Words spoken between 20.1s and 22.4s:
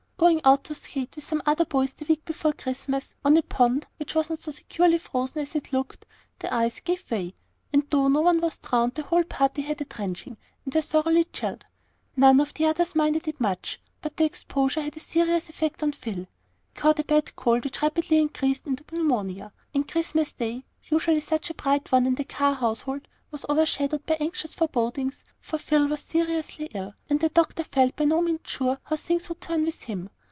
Day, usually such a bright one in the